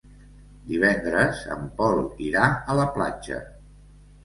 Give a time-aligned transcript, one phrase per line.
[0.71, 3.41] Divendres en Pol irà a la platja.